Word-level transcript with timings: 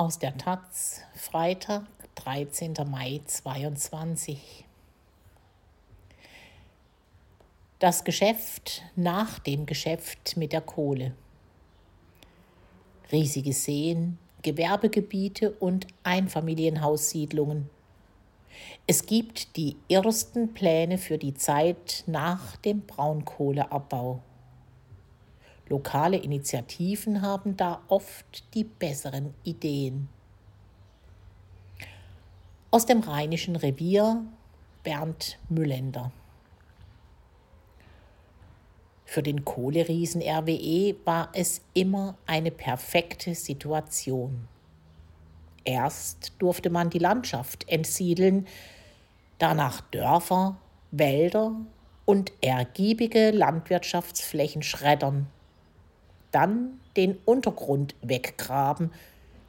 Aus 0.00 0.18
der 0.18 0.34
Taz, 0.38 1.02
Freitag, 1.14 1.82
13. 2.14 2.72
Mai 2.90 3.20
22. 3.26 4.64
Das 7.78 8.02
Geschäft 8.04 8.80
nach 8.96 9.40
dem 9.40 9.66
Geschäft 9.66 10.38
mit 10.38 10.54
der 10.54 10.62
Kohle. 10.62 11.14
Riesige 13.12 13.52
Seen, 13.52 14.16
Gewerbegebiete 14.40 15.50
und 15.50 15.86
Einfamilienhaussiedlungen. 16.02 17.68
Es 18.86 19.04
gibt 19.04 19.54
die 19.58 19.76
ersten 19.90 20.54
Pläne 20.54 20.96
für 20.96 21.18
die 21.18 21.34
Zeit 21.34 22.04
nach 22.06 22.56
dem 22.56 22.86
Braunkohleabbau. 22.86 24.22
Lokale 25.70 26.16
Initiativen 26.16 27.22
haben 27.22 27.56
da 27.56 27.80
oft 27.86 28.42
die 28.54 28.64
besseren 28.64 29.34
Ideen. 29.44 30.08
Aus 32.72 32.86
dem 32.86 32.98
Rheinischen 33.00 33.54
Revier 33.54 34.24
Bernd 34.82 35.38
Müllender. 35.48 36.10
Für 39.04 39.22
den 39.22 39.44
Kohleriesen 39.44 40.22
RWE 40.22 40.96
war 41.04 41.30
es 41.34 41.62
immer 41.72 42.16
eine 42.26 42.50
perfekte 42.50 43.36
Situation. 43.36 44.48
Erst 45.62 46.32
durfte 46.40 46.70
man 46.70 46.90
die 46.90 46.98
Landschaft 46.98 47.68
entsiedeln, 47.68 48.48
danach 49.38 49.82
Dörfer, 49.82 50.56
Wälder 50.90 51.54
und 52.06 52.32
ergiebige 52.40 53.30
Landwirtschaftsflächen 53.30 54.64
schreddern 54.64 55.28
dann 56.32 56.80
den 56.96 57.18
Untergrund 57.24 57.94
weggraben, 58.02 58.92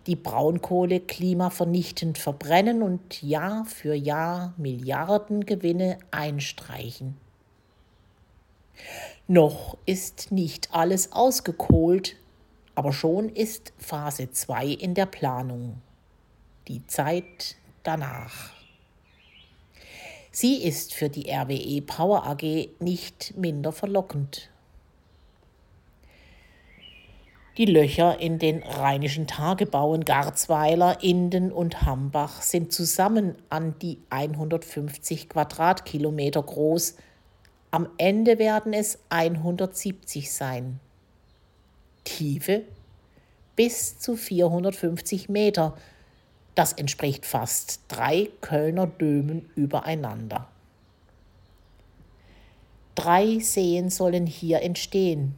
die 0.08 0.16
Braunkohle 0.16 0.99
klimavernichtend 0.99 2.18
verbrennen 2.18 2.82
und 2.82 3.21
Jahr 3.21 3.65
für 3.65 3.93
Jahr 3.93 4.54
Milliardengewinne 4.57 5.99
einstreichen. 6.10 7.18
Noch 9.27 9.77
ist 9.85 10.32
nicht 10.32 10.73
alles 10.73 11.12
ausgekohlt, 11.12 12.15
aber 12.76 12.93
schon 12.93 13.29
ist 13.29 13.73
Phase 13.77 14.32
2 14.32 14.68
in 14.68 14.93
der 14.93 15.05
Planung. 15.05 15.82
Die 16.68 16.85
Zeit 16.88 17.55
danach. 17.84 18.51
Sie 20.32 20.63
ist 20.63 20.93
für 20.93 21.10
die 21.10 21.29
RWE 21.29 21.82
Power 21.82 22.26
AG 22.26 22.70
nicht 22.79 23.35
minder 23.38 23.71
verlockend. 23.71 24.51
Die 27.57 27.66
Löcher 27.66 28.18
in 28.20 28.40
den 28.40 28.63
rheinischen 28.63 29.27
Tagebauen 29.27 30.05
Garzweiler, 30.05 31.04
Inden 31.04 31.52
und 31.52 31.82
Hambach 31.82 32.41
sind 32.41 32.71
zusammen 32.71 33.35
an 33.49 33.76
die 33.82 33.98
150 34.10 35.27
Quadratkilometer 35.27 36.41
groß. 36.41 36.96
Am 37.70 37.90
Ende 37.98 38.40
werden 38.40 38.72
es 38.72 38.99
170 39.10 40.32
sein. 40.32 40.79
Tiefe 42.05 42.63
bis 43.57 43.99
zu 43.99 44.16
450 44.16 45.27
Meter. 45.27 45.76
Das 46.55 46.72
entspricht 46.72 47.26
fast 47.26 47.82
drei 47.90 48.29
Kölner 48.40 48.88
Dömen 48.88 49.49
übereinander. 49.55 50.48
Drei 52.96 53.40
Seen 53.40 53.90
sollen 53.90 54.26
hier 54.26 54.62
entstehen. 54.62 55.38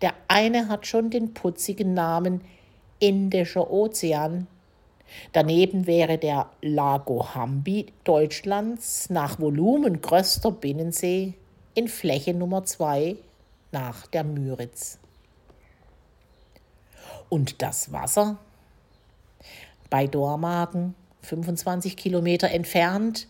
Der 0.00 0.14
eine 0.28 0.68
hat 0.68 0.86
schon 0.86 1.10
den 1.10 1.34
putzigen 1.34 1.94
Namen 1.94 2.42
Indischer 3.00 3.70
Ozean. 3.70 4.46
Daneben 5.32 5.86
wäre 5.86 6.18
der 6.18 6.50
Lago 6.60 7.34
Hambi 7.34 7.86
Deutschlands 8.04 9.10
nach 9.10 9.40
Volumen 9.40 10.00
größter 10.00 10.52
Binnensee 10.52 11.34
in 11.74 11.88
Fläche 11.88 12.34
Nummer 12.34 12.64
zwei 12.64 13.16
nach 13.72 14.06
der 14.06 14.24
Müritz. 14.24 14.98
Und 17.28 17.62
das 17.62 17.92
Wasser? 17.92 18.38
Bei 19.90 20.06
Dormagen, 20.06 20.94
25 21.22 21.96
Kilometer 21.96 22.50
entfernt, 22.50 23.26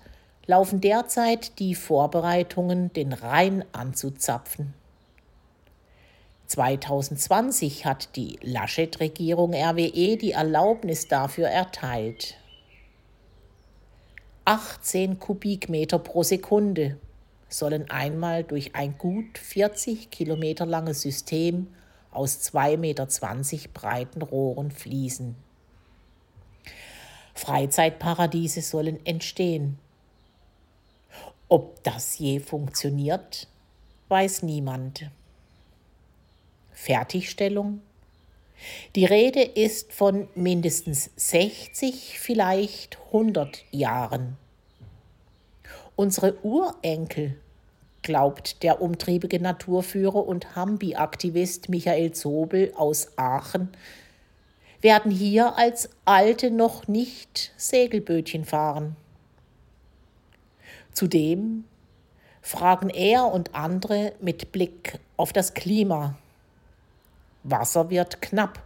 laufen 0.46 0.80
derzeit 0.80 1.58
die 1.58 1.74
Vorbereitungen, 1.74 2.92
den 2.92 3.12
Rhein 3.12 3.64
anzuzapfen. 3.72 4.74
2020 6.58 7.84
hat 7.84 8.16
die 8.16 8.36
Laschet-Regierung 8.42 9.54
RWE 9.54 10.16
die 10.16 10.32
Erlaubnis 10.32 11.06
dafür 11.06 11.46
erteilt. 11.46 12.34
18 14.44 15.20
Kubikmeter 15.20 16.00
pro 16.00 16.24
Sekunde 16.24 16.98
sollen 17.48 17.88
einmal 17.90 18.42
durch 18.42 18.74
ein 18.74 18.98
gut 18.98 19.38
40 19.38 20.10
Kilometer 20.10 20.66
langes 20.66 21.02
System 21.02 21.68
aus 22.10 22.40
2,20 22.52 22.76
Meter 22.78 23.06
breiten 23.72 24.22
Rohren 24.22 24.72
fließen. 24.72 25.36
Freizeitparadiese 27.34 28.62
sollen 28.62 29.06
entstehen. 29.06 29.78
Ob 31.48 31.84
das 31.84 32.18
je 32.18 32.40
funktioniert, 32.40 33.46
weiß 34.08 34.42
niemand. 34.42 35.08
Fertigstellung? 36.88 37.82
Die 38.96 39.04
Rede 39.04 39.42
ist 39.42 39.92
von 39.92 40.26
mindestens 40.34 41.10
60, 41.16 42.18
vielleicht 42.18 42.96
100 43.08 43.62
Jahren. 43.70 44.38
Unsere 45.96 46.42
Urenkel, 46.42 47.36
glaubt 48.00 48.62
der 48.62 48.80
umtriebige 48.80 49.38
Naturführer 49.38 50.26
und 50.26 50.56
Hambi-Aktivist 50.56 51.68
Michael 51.68 52.12
Zobel 52.12 52.72
aus 52.74 53.08
Aachen, 53.16 53.68
werden 54.80 55.10
hier 55.10 55.58
als 55.58 55.90
Alte 56.06 56.50
noch 56.50 56.88
nicht 56.88 57.52
Segelbötchen 57.58 58.46
fahren. 58.46 58.96
Zudem 60.94 61.64
fragen 62.40 62.88
er 62.88 63.26
und 63.26 63.54
andere 63.54 64.14
mit 64.22 64.52
Blick 64.52 64.98
auf 65.18 65.34
das 65.34 65.52
Klima 65.52 66.16
Wasser 67.50 67.90
wird 67.90 68.22
knapp. 68.22 68.62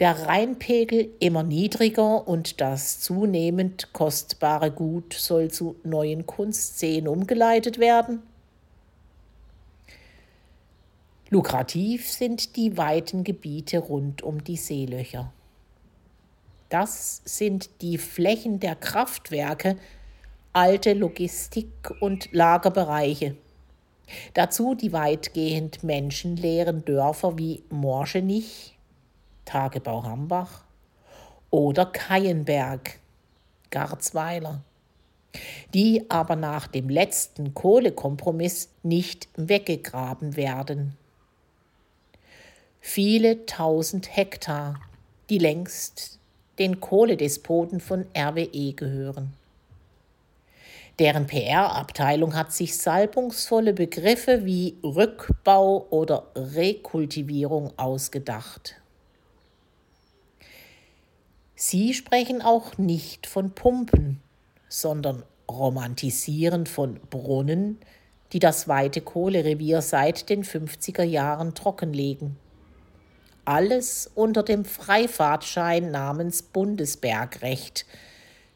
Der 0.00 0.26
Rheinpegel 0.26 1.10
immer 1.20 1.42
niedriger 1.42 2.26
und 2.26 2.60
das 2.60 3.00
zunehmend 3.00 3.92
kostbare 3.92 4.70
Gut 4.70 5.14
soll 5.14 5.50
zu 5.50 5.76
neuen 5.84 6.26
Kunstseen 6.26 7.08
umgeleitet 7.08 7.78
werden. 7.78 8.22
Lukrativ 11.30 12.10
sind 12.10 12.56
die 12.56 12.76
weiten 12.76 13.24
Gebiete 13.24 13.78
rund 13.78 14.22
um 14.22 14.44
die 14.44 14.56
Seelöcher. 14.56 15.32
Das 16.68 17.22
sind 17.24 17.70
die 17.80 17.98
Flächen 17.98 18.60
der 18.60 18.76
Kraftwerke, 18.76 19.76
alte 20.52 20.92
Logistik- 20.92 21.94
und 22.00 22.32
Lagerbereiche. 22.32 23.36
Dazu 24.34 24.74
die 24.74 24.92
weitgehend 24.92 25.82
menschenleeren 25.82 26.84
Dörfer 26.84 27.38
wie 27.38 27.62
Morschenich, 27.70 28.76
Tagebau 29.44 30.02
Hambach 30.04 30.62
oder 31.50 31.86
Keienberg, 31.86 32.98
Garzweiler, 33.70 34.62
die 35.74 36.10
aber 36.10 36.36
nach 36.36 36.66
dem 36.66 36.88
letzten 36.88 37.54
Kohlekompromiss 37.54 38.68
nicht 38.82 39.28
weggegraben 39.36 40.36
werden. 40.36 40.96
Viele 42.80 43.46
tausend 43.46 44.14
Hektar, 44.16 44.80
die 45.30 45.38
längst 45.38 46.18
den 46.58 46.80
Kohledespoten 46.80 47.80
von 47.80 48.06
RWE 48.16 48.72
gehören. 48.74 49.34
Deren 50.98 51.26
PR-Abteilung 51.26 52.34
hat 52.34 52.52
sich 52.52 52.76
salbungsvolle 52.76 53.72
Begriffe 53.72 54.44
wie 54.44 54.76
Rückbau 54.84 55.86
oder 55.88 56.26
Rekultivierung 56.36 57.72
ausgedacht. 57.78 58.76
Sie 61.54 61.94
sprechen 61.94 62.42
auch 62.42 62.76
nicht 62.76 63.26
von 63.26 63.52
Pumpen, 63.52 64.20
sondern 64.68 65.22
romantisieren 65.48 66.66
von 66.66 67.00
Brunnen, 67.08 67.78
die 68.32 68.38
das 68.38 68.68
weite 68.68 69.00
Kohlerevier 69.00 69.80
seit 69.80 70.28
den 70.28 70.44
50er 70.44 71.04
Jahren 71.04 71.54
trockenlegen. 71.54 72.36
Alles 73.44 74.10
unter 74.14 74.42
dem 74.42 74.64
Freifahrtschein 74.64 75.90
namens 75.90 76.42
Bundesbergrecht– 76.42 77.86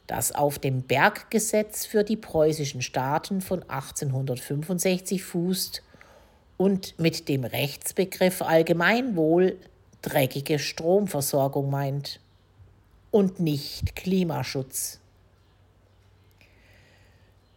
das 0.07 0.33
auf 0.33 0.59
dem 0.59 0.83
Berggesetz 0.83 1.87
für 1.87 2.05
die 2.05 2.17
preußischen 2.17 2.83
Staaten 2.83 3.41
von 3.41 3.63
1865 3.63 5.25
fußt 5.25 5.83
und 6.57 6.99
mit 6.99 7.29
dem 7.29 7.45
Rechtsbegriff 7.45 8.43
Allgemeinwohl 8.43 9.59
dreckige 10.03 10.59
Stromversorgung 10.59 11.71
meint. 11.71 12.21
und 13.11 13.41
nicht 13.41 13.97
Klimaschutz. 13.97 15.01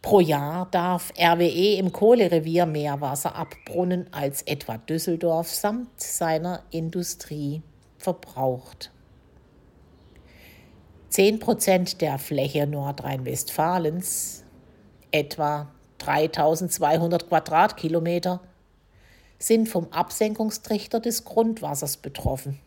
Pro 0.00 0.20
Jahr 0.20 0.66
darf 0.70 1.12
RWE 1.18 1.76
im 1.76 1.92
Kohlerevier 1.92 2.64
mehr 2.64 3.00
Wasser 3.02 3.34
abbrunnen 3.34 4.06
als 4.12 4.40
etwa 4.42 4.78
Düsseldorf 4.78 5.48
samt 5.48 6.00
seiner 6.00 6.62
Industrie 6.70 7.60
verbraucht. 7.98 8.90
10 11.10 11.40
Prozent 11.40 12.00
der 12.02 12.20
Fläche 12.20 12.68
Nordrhein-Westfalens, 12.68 14.44
etwa 15.10 15.68
3200 15.98 17.28
Quadratkilometer, 17.28 18.40
sind 19.40 19.68
vom 19.68 19.88
Absenkungstrichter 19.90 21.00
des 21.00 21.24
Grundwassers 21.24 21.96
betroffen. 21.96 22.60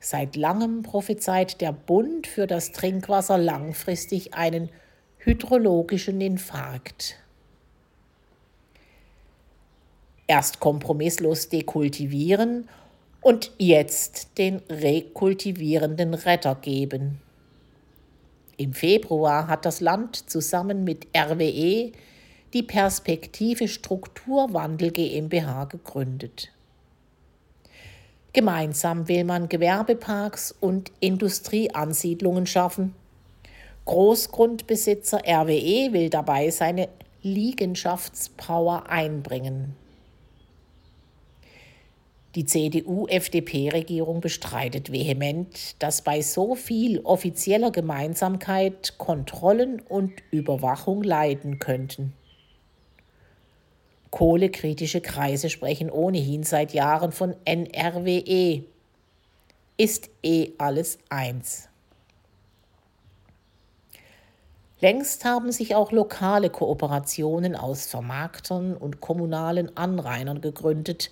Seit 0.00 0.34
langem 0.34 0.82
prophezeit 0.82 1.60
der 1.60 1.70
Bund 1.70 2.26
für 2.26 2.48
das 2.48 2.72
Trinkwasser 2.72 3.38
langfristig 3.38 4.34
einen 4.34 4.68
hydrologischen 5.18 6.20
Infarkt. 6.20 7.16
Erst 10.26 10.58
kompromisslos 10.58 11.48
dekultivieren 11.48 12.68
und 13.22 13.52
jetzt 13.56 14.36
den 14.36 14.60
rekultivierenden 14.68 16.12
Retter 16.12 16.56
geben. 16.56 17.20
Im 18.56 18.74
Februar 18.74 19.46
hat 19.46 19.64
das 19.64 19.80
Land 19.80 20.28
zusammen 20.28 20.84
mit 20.84 21.06
RWE 21.16 21.92
die 22.52 22.62
Perspektive 22.62 23.66
Strukturwandel 23.66 24.90
GmbH 24.90 25.64
gegründet. 25.64 26.52
Gemeinsam 28.34 29.08
will 29.08 29.24
man 29.24 29.48
Gewerbeparks 29.48 30.54
und 30.60 30.90
Industrieansiedlungen 31.00 32.46
schaffen. 32.46 32.94
Großgrundbesitzer 33.84 35.22
RWE 35.26 35.92
will 35.92 36.10
dabei 36.10 36.50
seine 36.50 36.88
Liegenschaftspower 37.22 38.88
einbringen. 38.88 39.76
Die 42.34 42.46
CDU-FDP-Regierung 42.46 44.22
bestreitet 44.22 44.90
vehement, 44.90 45.82
dass 45.82 46.00
bei 46.00 46.22
so 46.22 46.54
viel 46.54 47.00
offizieller 47.00 47.70
Gemeinsamkeit 47.70 48.96
Kontrollen 48.96 49.80
und 49.80 50.12
Überwachung 50.30 51.02
leiden 51.02 51.58
könnten. 51.58 52.14
Kohlekritische 54.10 55.02
Kreise 55.02 55.50
sprechen 55.50 55.90
ohnehin 55.90 56.42
seit 56.42 56.72
Jahren 56.72 57.12
von 57.12 57.34
NRWE. 57.44 58.64
Ist 59.76 60.08
eh 60.22 60.52
alles 60.56 60.98
eins. 61.10 61.68
Längst 64.80 65.24
haben 65.24 65.52
sich 65.52 65.74
auch 65.74 65.92
lokale 65.92 66.50
Kooperationen 66.50 67.56
aus 67.56 67.86
Vermarktern 67.86 68.76
und 68.76 69.00
kommunalen 69.00 69.76
Anrainern 69.76 70.40
gegründet, 70.40 71.10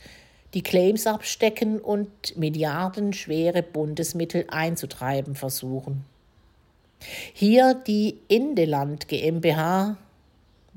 die 0.55 0.63
Claims 0.63 1.07
abstecken 1.07 1.79
und 1.81 2.37
milliardenschwere 2.37 3.63
Bundesmittel 3.63 4.47
einzutreiben 4.49 5.35
versuchen. 5.35 6.05
Hier 7.33 7.75
die 7.75 8.19
Indeland 8.29 9.09
GmbH, 9.09 9.97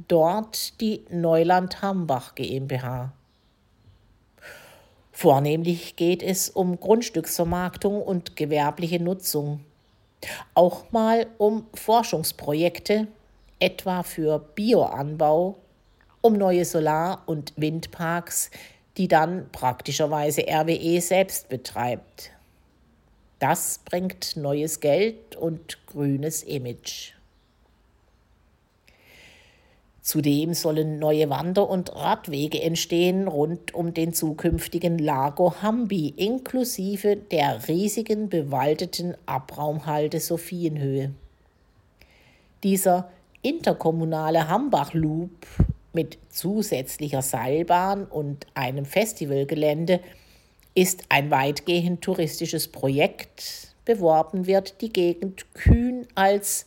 dort 0.08 0.80
die 0.80 1.02
Neuland 1.10 1.82
Hambach 1.82 2.36
GmbH. 2.36 3.12
Vornehmlich 5.12 5.96
geht 5.96 6.24
es 6.24 6.50
um 6.50 6.80
Grundstücksvermarktung 6.80 8.02
und 8.02 8.36
gewerbliche 8.36 9.02
Nutzung. 9.02 9.64
Auch 10.54 10.92
mal 10.92 11.28
um 11.38 11.68
Forschungsprojekte, 11.76 13.08
etwa 13.60 14.04
für 14.04 14.40
Bioanbau, 14.40 15.58
um 16.22 16.34
neue 16.34 16.66
Solar- 16.66 17.22
und 17.28 17.54
Windparks, 17.58 18.50
die 18.98 19.08
dann 19.08 19.50
praktischerweise 19.52 20.44
RWE 20.48 21.02
selbst 21.02 21.50
betreibt. 21.50 22.32
Das 23.40 23.80
bringt 23.84 24.38
neues 24.38 24.80
Geld 24.80 25.36
und 25.36 25.86
grünes 25.88 26.44
Image. 26.44 27.14
Zudem 30.02 30.54
sollen 30.54 31.00
neue 31.00 31.30
Wander- 31.30 31.70
und 31.70 31.96
Radwege 31.96 32.62
entstehen 32.62 33.28
rund 33.28 33.74
um 33.74 33.94
den 33.94 34.14
zukünftigen 34.14 34.98
Lago 34.98 35.62
Hambi 35.62 36.14
inklusive 36.18 37.16
der 37.16 37.70
riesigen 37.70 38.28
bewaldeten 38.28 39.16
Abraumhalde 39.26 40.20
Sophienhöhe. 40.20 41.14
Dieser 42.64 43.10
interkommunale 43.42 44.50
Hambach-Loop 44.50 45.48
mit 45.94 46.18
zusätzlicher 46.30 47.22
Seilbahn 47.22 48.06
und 48.06 48.48
einem 48.56 48.86
Festivalgelände 48.86 50.00
ist 50.76 51.04
ein 51.10 51.30
weitgehend 51.32 52.02
touristisches 52.02 52.68
Projekt. 52.68 53.76
Beworben 53.86 54.48
wird 54.48 54.82
die 54.82 54.92
Gegend 54.92 55.54
kühn 55.54 56.08
als 56.16 56.66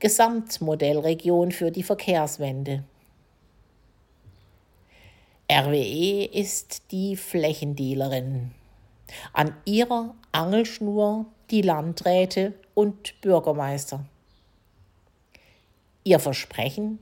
Gesamtmodellregion 0.00 1.50
für 1.50 1.70
die 1.70 1.82
Verkehrswende. 1.82 2.84
RWE 5.50 6.26
ist 6.26 6.90
die 6.90 7.16
Flächendealerin. 7.16 8.50
An 9.32 9.54
ihrer 9.64 10.14
Angelschnur 10.30 11.24
die 11.50 11.62
Landräte 11.62 12.52
und 12.74 13.18
Bürgermeister. 13.22 14.04
Ihr 16.04 16.18
Versprechen 16.18 16.98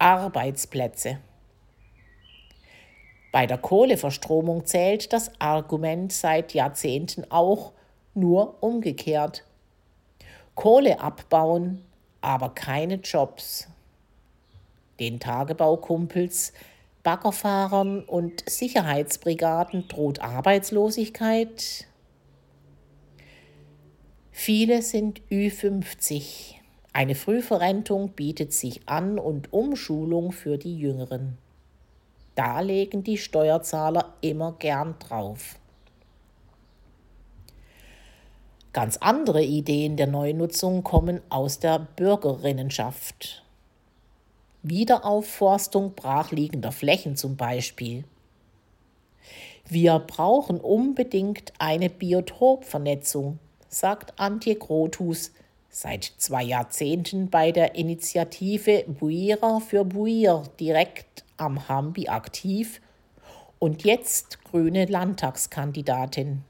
Arbeitsplätze. 0.00 1.18
Bei 3.32 3.46
der 3.46 3.58
Kohleverstromung 3.58 4.64
zählt 4.64 5.12
das 5.12 5.30
Argument 5.38 6.12
seit 6.12 6.54
Jahrzehnten 6.54 7.30
auch 7.30 7.72
nur 8.14 8.62
umgekehrt. 8.62 9.44
Kohle 10.54 11.00
abbauen 11.00 11.84
aber 12.20 12.50
keine 12.54 12.96
Jobs. 12.96 13.68
Den 14.98 15.20
Tagebaukumpels, 15.20 16.52
Baggerfahrern 17.02 18.02
und 18.04 18.48
Sicherheitsbrigaden 18.48 19.88
droht 19.88 20.20
Arbeitslosigkeit. 20.20 21.86
Viele 24.32 24.82
sind 24.82 25.22
Ü50. 25.30 26.59
Eine 26.92 27.14
Frühverrentung 27.14 28.10
bietet 28.10 28.52
sich 28.52 28.88
an 28.88 29.18
und 29.18 29.52
Umschulung 29.52 30.32
für 30.32 30.58
die 30.58 30.76
Jüngeren. 30.76 31.38
Da 32.34 32.60
legen 32.60 33.04
die 33.04 33.18
Steuerzahler 33.18 34.14
immer 34.20 34.52
gern 34.58 34.96
drauf. 34.98 35.56
Ganz 38.72 38.96
andere 38.98 39.42
Ideen 39.42 39.96
der 39.96 40.06
Neunutzung 40.06 40.84
kommen 40.84 41.20
aus 41.28 41.58
der 41.58 41.80
Bürgerinnenschaft. 41.96 43.44
Wiederaufforstung 44.62 45.94
brachliegender 45.94 46.70
Flächen 46.70 47.16
zum 47.16 47.36
Beispiel. 47.36 48.04
Wir 49.68 49.98
brauchen 50.00 50.60
unbedingt 50.60 51.52
eine 51.58 51.88
Biotopvernetzung, 51.88 53.38
sagt 53.68 54.18
Antje 54.18 54.56
Grothus, 54.56 55.32
seit 55.70 56.04
zwei 56.18 56.42
Jahrzehnten 56.42 57.30
bei 57.30 57.52
der 57.52 57.76
Initiative 57.76 58.84
Buira 58.88 59.60
für 59.60 59.84
Buir 59.84 60.42
direkt 60.58 61.24
am 61.36 61.68
Hambi 61.68 62.08
aktiv 62.08 62.80
und 63.60 63.84
jetzt 63.84 64.44
grüne 64.44 64.86
Landtagskandidatin. 64.86 66.42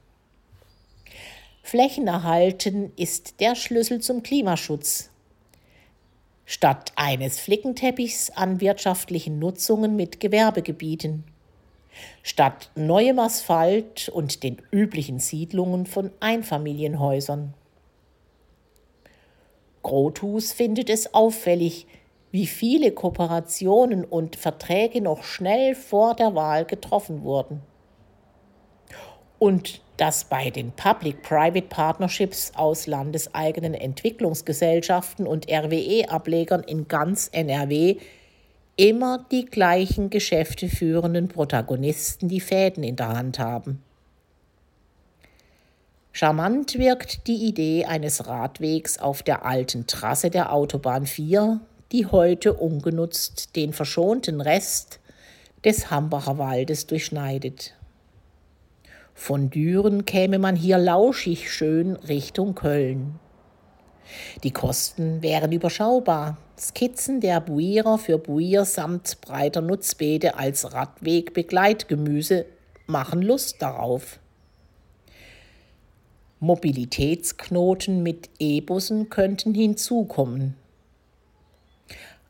Flächen 1.61 2.07
erhalten 2.07 2.91
ist 2.95 3.39
der 3.39 3.55
Schlüssel 3.55 4.01
zum 4.01 4.23
Klimaschutz. 4.23 5.09
Statt 6.45 6.91
eines 6.95 7.39
Flickenteppichs 7.39 8.31
an 8.31 8.59
wirtschaftlichen 8.59 9.39
Nutzungen 9.39 9.95
mit 9.95 10.19
Gewerbegebieten. 10.19 11.23
Statt 12.23 12.71
neuem 12.75 13.19
Asphalt 13.19 14.09
und 14.09 14.43
den 14.43 14.57
üblichen 14.71 15.19
Siedlungen 15.19 15.85
von 15.85 16.11
Einfamilienhäusern. 16.19 17.53
Grothus 19.83 20.53
findet 20.53 20.89
es 20.89 21.13
auffällig, 21.13 21.87
wie 22.31 22.47
viele 22.47 22.91
Kooperationen 22.91 24.05
und 24.05 24.35
Verträge 24.35 25.01
noch 25.01 25.23
schnell 25.23 25.75
vor 25.75 26.15
der 26.15 26.35
Wahl 26.35 26.65
getroffen 26.65 27.23
wurden 27.23 27.61
und 29.41 29.81
dass 29.97 30.25
bei 30.25 30.51
den 30.51 30.71
Public-Private 30.71 31.65
Partnerships 31.67 32.51
aus 32.55 32.85
landeseigenen 32.85 33.73
Entwicklungsgesellschaften 33.73 35.25
und 35.25 35.51
RWE-Ablegern 35.51 36.61
in 36.61 36.87
ganz 36.87 37.27
NRW 37.31 37.97
immer 38.75 39.25
die 39.31 39.45
gleichen 39.45 40.11
Geschäfte 40.11 40.69
führenden 40.69 41.27
Protagonisten 41.27 42.29
die 42.29 42.39
Fäden 42.39 42.83
in 42.83 42.95
der 42.95 43.09
Hand 43.09 43.39
haben. 43.39 43.81
Charmant 46.13 46.77
wirkt 46.77 47.27
die 47.27 47.47
Idee 47.47 47.85
eines 47.85 48.27
Radwegs 48.27 48.99
auf 48.99 49.23
der 49.23 49.45
alten 49.45 49.87
Trasse 49.87 50.29
der 50.29 50.51
Autobahn 50.51 51.05
4, 51.05 51.61
die 51.93 52.05
heute 52.05 52.53
ungenutzt 52.53 53.55
den 53.55 53.71
verschonten 53.71 54.41
Rest 54.41 54.99
des 55.63 55.89
Hambacher 55.89 56.37
Waldes 56.37 56.85
durchschneidet. 56.87 57.75
Von 59.13 59.49
Düren 59.49 60.03
käme 60.05 60.37
man 60.37 60.55
hier 60.55 60.77
lauschig 60.77 61.51
schön 61.51 61.95
Richtung 61.95 62.55
Köln. 62.55 63.19
Die 64.43 64.51
Kosten 64.51 65.21
wären 65.21 65.51
überschaubar. 65.51 66.37
Skizzen 66.59 67.21
der 67.21 67.39
Buierer 67.39 67.97
für 67.97 68.17
Buier 68.17 68.65
samt 68.65 69.21
breiter 69.21 69.61
Nutzbeete 69.61 70.37
als 70.37 70.73
Radwegbegleitgemüse 70.73 72.45
machen 72.87 73.21
Lust 73.21 73.61
darauf. 73.61 74.19
Mobilitätsknoten 76.43 78.01
mit 78.01 78.31
E-Bussen 78.39 79.11
könnten 79.11 79.53
hinzukommen. 79.53 80.55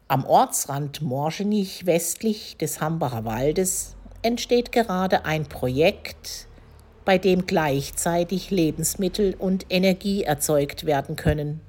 Am 0.09 0.25
Ortsrand 0.25 1.01
Morschenich 1.01 1.85
westlich 1.85 2.57
des 2.57 2.81
Hambacher 2.81 3.23
Waldes 3.23 3.95
entsteht 4.21 4.73
gerade 4.73 5.23
ein 5.23 5.45
Projekt, 5.45 6.47
bei 7.05 7.17
dem 7.17 7.45
gleichzeitig 7.45 8.51
Lebensmittel 8.51 9.33
und 9.39 9.67
Energie 9.69 10.23
erzeugt 10.23 10.85
werden 10.85 11.15
können. 11.15 11.61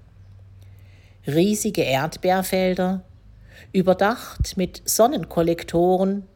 Riesige 1.29 1.83
Erdbeerfelder, 1.83 3.05
überdacht 3.73 4.57
mit 4.57 4.83
Sonnenkollektoren 4.85 6.27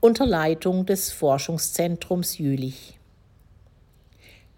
unter 0.00 0.26
Leitung 0.26 0.84
des 0.84 1.12
Forschungszentrums 1.12 2.38
Jülich. 2.38 2.98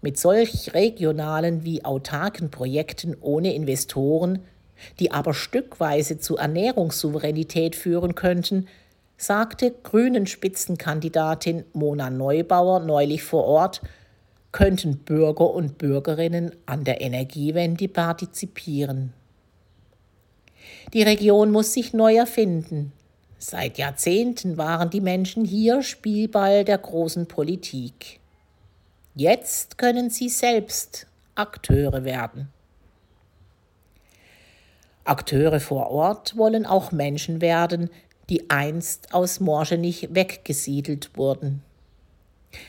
Mit 0.03 0.19
solch 0.19 0.75
regionalen 0.75 1.65
wie 1.65 1.85
autarken 1.85 2.51
Projekten 2.51 3.17
ohne 3.21 3.55
Investoren, 3.55 4.41
die 5.01 5.11
aber 5.11 5.35
stückweise 5.35 6.19
zu 6.19 6.37
Ernährungssouveränität 6.37 7.75
führen 7.75 8.15
könnten, 8.15 8.69
sagte 9.17 9.75
Grünen 9.83 10.27
Spitzenkandidatin 10.27 11.65
Mona 11.73 12.11
Neubauer 12.11 12.81
neulich 12.81 13.23
vor 13.23 13.45
Ort, 13.45 13.81
könnten 14.53 14.99
Bürger 14.99 15.51
und 15.51 15.79
Bürgerinnen 15.79 16.53
an 16.67 16.85
der 16.85 17.01
Energiewende 17.01 17.89
partizipieren. 17.89 19.13
Die 20.93 21.03
Region 21.03 21.51
muss 21.51 21.73
sich 21.73 21.93
neu 21.93 22.17
erfinden. 22.17 22.93
Seit 23.39 23.79
Jahrzehnten 23.79 24.57
waren 24.57 24.91
die 24.91 25.01
Menschen 25.01 25.45
hier 25.45 25.83
Spielball 25.83 26.65
der 26.65 26.79
großen 26.79 27.27
Politik. 27.27 28.21
Jetzt 29.19 29.79
können 29.79 30.11
sie 30.11 30.29
selbst 30.29 31.07
Akteure 31.35 32.05
werden. 32.05 32.53
Akteure 35.05 35.59
vor 35.59 35.91
Ort 35.91 36.37
wollen 36.37 36.67
auch 36.67 36.93
Menschen 36.93 37.41
werden, 37.41 37.89
die 38.29 38.51
einst 38.51 39.15
aus 39.15 39.41
Morschenich 39.41 40.15
weggesiedelt 40.15 41.17
wurden. 41.17 41.63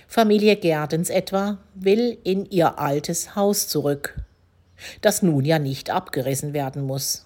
Familie 0.08 0.56
Gerdens 0.56 1.10
etwa 1.10 1.58
will 1.76 2.18
in 2.24 2.50
ihr 2.50 2.80
altes 2.80 3.36
Haus 3.36 3.68
zurück, 3.68 4.18
das 5.02 5.22
nun 5.22 5.44
ja 5.44 5.60
nicht 5.60 5.90
abgerissen 5.90 6.54
werden 6.54 6.84
muss. 6.84 7.26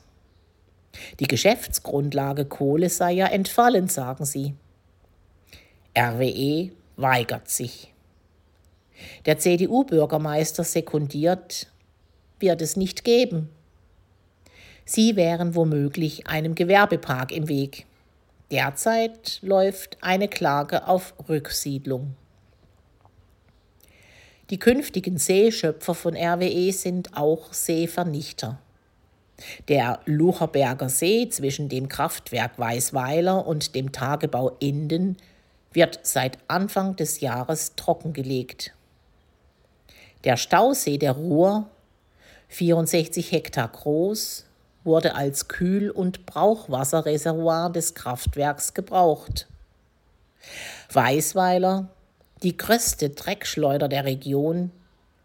Die 1.20 1.28
Geschäftsgrundlage 1.28 2.46
Kohle 2.46 2.90
sei 2.90 3.12
ja 3.12 3.28
entfallen, 3.28 3.88
sagen 3.88 4.26
sie. 4.26 4.56
RWE 5.96 6.72
weigert 6.96 7.48
sich. 7.52 7.91
Der 9.26 9.38
CDU-Bürgermeister 9.38 10.64
sekundiert, 10.64 11.68
wird 12.40 12.62
es 12.62 12.76
nicht 12.76 13.04
geben. 13.04 13.50
Sie 14.86 15.16
wären 15.16 15.56
womöglich 15.56 16.28
einem 16.28 16.56
Gewerbepark 16.56 17.32
im 17.32 17.48
Weg. 17.48 17.86
Derzeit 18.52 19.40
läuft 19.42 19.98
eine 20.02 20.28
Klage 20.28 20.88
auf 20.88 21.14
Rücksiedlung. 21.30 22.16
Die 24.50 24.60
künftigen 24.60 25.18
Seeschöpfer 25.18 25.96
von 25.96 26.14
RWE 26.14 26.74
sind 26.74 27.16
auch 27.16 27.54
Seevernichter. 27.54 28.60
Der 29.70 30.02
Lucherberger 30.06 30.90
See 30.90 31.30
zwischen 31.30 31.70
dem 31.70 31.88
Kraftwerk 31.88 32.60
Weißweiler 32.60 33.48
und 33.48 33.76
dem 33.76 33.94
Tagebau 33.94 34.50
Inden 34.60 35.16
wird 35.72 36.02
seit 36.04 36.38
Anfang 36.50 36.98
des 36.98 37.22
Jahres 37.22 37.76
trockengelegt. 37.76 38.74
Der 40.24 40.38
Stausee 40.38 40.98
der 40.98 41.14
Ruhr, 41.14 41.68
64 42.50 43.32
Hektar 43.32 43.68
groß, 43.68 44.46
wurde 44.84 45.16
als 45.16 45.48
Kühl- 45.48 45.92
und 45.92 46.26
Brauchwasserreservoir 46.26 47.72
des 47.72 47.94
Kraftwerks 47.94 48.74
gebraucht. 48.74 49.48
Weißweiler, 50.92 51.90
die 52.44 52.58
größte 52.58 53.10
Dreckschleuder 53.10 53.88
der 53.88 54.06
Region, 54.06 54.72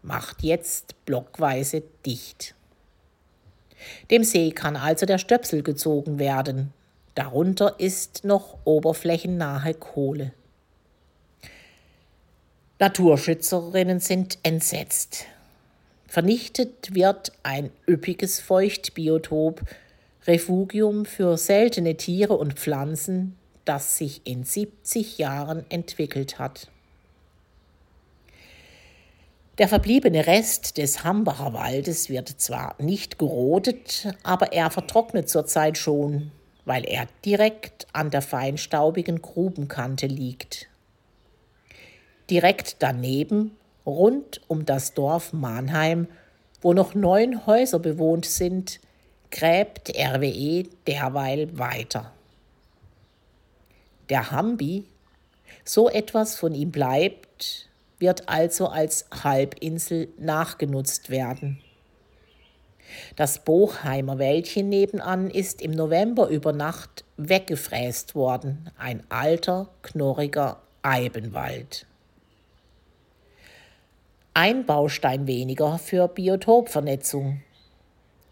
macht 0.01 0.43
jetzt 0.43 1.05
blockweise 1.05 1.83
dicht. 2.05 2.55
Dem 4.09 4.23
See 4.23 4.51
kann 4.51 4.75
also 4.75 5.05
der 5.05 5.17
Stöpsel 5.17 5.63
gezogen 5.63 6.19
werden. 6.19 6.73
Darunter 7.15 7.79
ist 7.79 8.23
noch 8.23 8.57
oberflächennahe 8.63 9.73
Kohle. 9.73 10.33
Naturschützerinnen 12.79 13.99
sind 13.99 14.37
entsetzt. 14.43 15.25
Vernichtet 16.07 16.93
wird 16.93 17.31
ein 17.41 17.71
üppiges 17.89 18.39
Feuchtbiotop, 18.39 19.61
Refugium 20.27 21.05
für 21.05 21.37
seltene 21.37 21.97
Tiere 21.97 22.33
und 22.37 22.53
Pflanzen, 22.53 23.35
das 23.65 23.97
sich 23.97 24.21
in 24.25 24.43
70 24.43 25.17
Jahren 25.17 25.65
entwickelt 25.69 26.37
hat. 26.37 26.67
Der 29.57 29.67
verbliebene 29.67 30.27
Rest 30.27 30.77
des 30.77 31.03
Hambacher 31.03 31.53
Waldes 31.53 32.11
wird 32.11 32.29
zwar 32.29 32.75
nicht 32.79 33.17
gerodet, 33.17 34.13
aber 34.21 34.53
er 34.53 34.69
vertrocknet 34.69 35.29
zurzeit 35.29 35.79
schon, 35.79 36.31
weil 36.65 36.85
er 36.85 37.07
direkt 37.25 37.87
an 37.91 38.11
der 38.11 38.21
feinstaubigen 38.21 39.23
Grubenkante 39.23 40.05
liegt. 40.05 40.69
Direkt 42.29 42.77
daneben, 42.79 43.55
rund 43.85 44.41
um 44.47 44.65
das 44.65 44.93
Dorf 44.93 45.31
Mannheim, 45.33 46.07
wo 46.61 46.73
noch 46.73 46.93
neun 46.93 47.45
Häuser 47.45 47.79
bewohnt 47.79 48.25
sind, 48.25 48.79
gräbt 49.31 49.89
RWE 49.95 50.63
derweil 50.85 51.57
weiter. 51.57 52.11
Der 54.09 54.31
Hambi, 54.31 54.85
so 55.63 55.89
etwas 55.89 56.35
von 56.35 56.53
ihm 56.53 56.71
bleibt, 56.71 57.69
wird 57.99 58.29
also 58.29 58.67
als 58.67 59.05
Halbinsel 59.23 60.09
nachgenutzt 60.17 61.09
werden. 61.09 61.61
Das 63.15 63.39
Bochheimer 63.43 64.17
Wäldchen 64.17 64.69
nebenan 64.69 65.29
ist 65.29 65.61
im 65.61 65.71
November 65.71 66.29
über 66.29 66.53
Nacht 66.53 67.03
weggefräst 67.17 68.15
worden, 68.15 68.69
ein 68.77 69.03
alter, 69.09 69.69
knorriger 69.81 70.61
Eibenwald. 70.83 71.85
Ein 74.39 74.67
Baustein 74.67 75.25
weniger 75.25 75.79
für 75.79 76.07
Biotopvernetzung. 76.07 77.41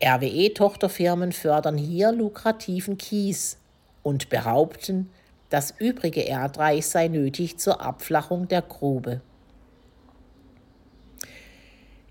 RWE-Tochterfirmen 0.04 1.32
fördern 1.32 1.80
hier 1.80 2.12
lukrativen 2.12 3.00
Kies 3.00 3.58
und 4.04 4.30
behaupten, 4.30 5.10
das 5.50 5.74
übrige 5.80 6.22
Erdreich 6.22 6.86
sei 6.86 7.08
nötig 7.08 7.58
zur 7.58 7.82
Abflachung 7.82 8.48
der 8.48 8.62
Grube. 8.62 9.22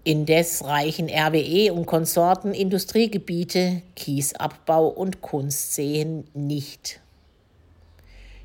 Indes 0.03 0.65
reichen 0.65 1.09
RWE 1.09 1.73
und 1.73 1.87
Konsorten 1.87 2.53
Industriegebiete, 2.53 3.83
Kiesabbau 3.95 4.89
und 4.89 5.23
Kunstseen 5.23 6.25
nicht. 6.35 7.01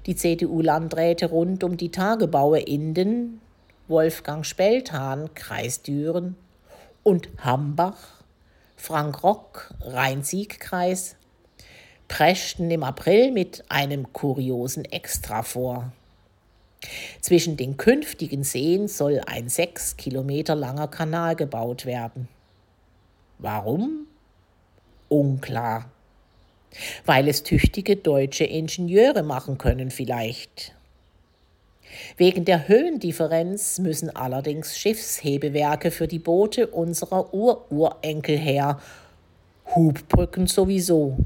Die 0.06 0.15
CDU-Landräte 0.15 1.25
rund 1.25 1.63
um 1.63 1.75
die 1.75 1.89
Tagebaue 1.89 2.60
Inden, 2.60 3.41
Wolfgang 3.89 4.46
Spelthahn, 4.46 5.34
Kreis 5.34 5.81
Düren 5.81 6.36
und 7.01 7.27
Hambach, 7.43 7.98
Frank 8.75 9.24
Rock, 9.24 9.74
Rhein-Sieg-Kreis, 9.81 11.15
preschten 12.08 12.69
im 12.69 12.84
April 12.84 13.31
mit 13.31 13.63
einem 13.69 14.13
kuriosen 14.13 14.86
Extra 14.86 15.41
vor. 15.41 15.91
Zwischen 17.19 17.58
den 17.58 17.77
künftigen 17.77 18.43
Seen 18.43 18.88
soll 18.88 19.22
ein 19.25 19.50
sechs 19.50 19.98
Kilometer 19.98 20.53
langer 20.53 20.88
Kanal 20.88 21.36
gebaut 21.36 21.86
werden. 21.88 22.27
Warum? 23.39 24.05
Unklar. 25.08 25.89
Weil 27.05 27.27
es 27.27 27.41
tüchtige 27.41 27.96
deutsche 27.96 28.46
Ingenieure 28.46 29.24
machen 29.24 29.58
können 29.58 29.89
vielleicht. 29.89 30.75
Wegen 32.17 32.46
der 32.46 32.67
Höhendifferenz 32.67 33.79
müssen 33.79 34.15
allerdings 34.15 34.77
Schiffshebewerke 34.77 35.91
für 35.91 36.08
die 36.08 36.19
Boote 36.19 36.67
unserer 36.67 37.34
Ururenkel 37.34 38.38
her, 38.38 38.79
Hubbrücken 39.75 40.48
sowieso. 40.48 41.17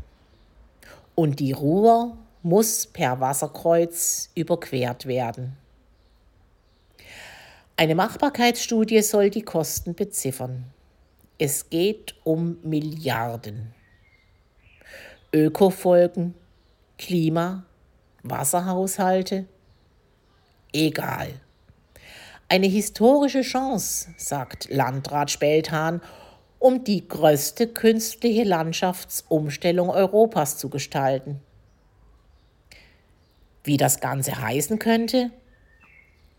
Und 1.15 1.39
die 1.39 1.51
Ruhr 1.51 2.17
muss 2.41 2.85
per 2.87 3.19
Wasserkreuz 3.19 4.29
überquert 4.35 5.05
werden. 5.05 5.57
Eine 7.75 7.95
Machbarkeitsstudie 7.95 9.01
soll 9.01 9.29
die 9.29 9.41
Kosten 9.41 9.95
beziffern. 9.95 10.65
Es 11.37 11.69
geht 11.69 12.15
um 12.23 12.57
Milliarden. 12.63 13.73
Ökofolgen, 15.33 16.35
Klima, 16.97 17.65
Wasserhaushalte, 18.21 19.45
egal. 20.73 21.29
Eine 22.49 22.67
historische 22.67 23.41
Chance, 23.41 24.09
sagt 24.17 24.69
Landrat 24.69 25.31
Spelthan, 25.31 26.01
um 26.59 26.83
die 26.83 27.07
größte 27.07 27.67
künstliche 27.67 28.43
Landschaftsumstellung 28.43 29.89
Europas 29.89 30.57
zu 30.57 30.69
gestalten. 30.69 31.39
Wie 33.63 33.77
das 33.77 33.99
Ganze 33.99 34.41
heißen 34.41 34.79
könnte? 34.79 35.31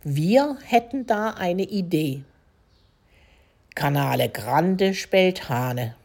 Wir 0.02 0.58
hätten 0.64 1.06
da 1.06 1.30
eine 1.30 1.64
Idee. 1.64 2.22
Kanale 3.74 4.28
Grande 4.28 4.94
Spelthane. 4.94 5.96